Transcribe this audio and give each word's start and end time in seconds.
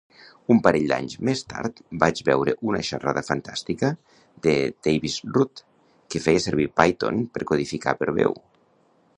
Un 0.53 0.59
parell 0.67 0.85
d'anys 0.91 1.17
més 1.27 1.43
tard 1.51 1.81
vaig 2.03 2.21
veure 2.29 2.55
una 2.69 2.81
xerrada 2.87 3.23
fantàstica 3.29 3.91
de 4.47 4.55
Tavis 4.89 5.19
Rudd 5.37 5.63
que 6.15 6.23
feia 6.27 6.45
servir 6.47 6.69
Python 6.83 7.25
per 7.37 7.47
codificar 7.53 7.99
per 8.01 8.13
veu. 8.23 8.39